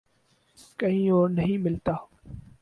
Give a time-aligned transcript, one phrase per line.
[0.77, 1.91] کہیں اور نہیں ملتا۔